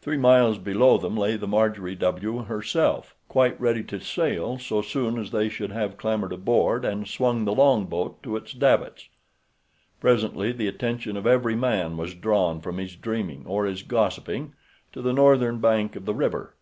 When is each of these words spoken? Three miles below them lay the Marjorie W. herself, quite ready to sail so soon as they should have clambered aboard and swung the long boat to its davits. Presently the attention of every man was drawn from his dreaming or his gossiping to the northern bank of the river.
Three 0.00 0.16
miles 0.16 0.58
below 0.58 0.96
them 0.96 1.16
lay 1.16 1.34
the 1.36 1.48
Marjorie 1.48 1.96
W. 1.96 2.44
herself, 2.44 3.16
quite 3.26 3.60
ready 3.60 3.82
to 3.82 3.98
sail 3.98 4.60
so 4.60 4.80
soon 4.80 5.18
as 5.18 5.32
they 5.32 5.48
should 5.48 5.72
have 5.72 5.96
clambered 5.96 6.32
aboard 6.32 6.84
and 6.84 7.08
swung 7.08 7.44
the 7.44 7.52
long 7.52 7.86
boat 7.86 8.22
to 8.22 8.36
its 8.36 8.52
davits. 8.52 9.08
Presently 10.00 10.52
the 10.52 10.68
attention 10.68 11.16
of 11.16 11.26
every 11.26 11.56
man 11.56 11.96
was 11.96 12.14
drawn 12.14 12.60
from 12.60 12.78
his 12.78 12.94
dreaming 12.94 13.42
or 13.44 13.64
his 13.66 13.82
gossiping 13.82 14.52
to 14.92 15.02
the 15.02 15.12
northern 15.12 15.58
bank 15.58 15.96
of 15.96 16.04
the 16.04 16.14
river. 16.14 16.54